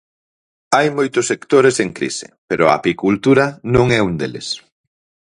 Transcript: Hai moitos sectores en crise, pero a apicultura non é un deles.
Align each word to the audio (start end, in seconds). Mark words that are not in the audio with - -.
Hai 0.75 0.87
moitos 0.97 1.25
sectores 1.31 1.75
en 1.83 1.89
crise, 1.97 2.27
pero 2.49 2.63
a 2.65 2.75
apicultura 2.79 3.45
non 3.75 3.85
é 3.97 3.99
un 4.09 4.13
deles. 4.21 4.47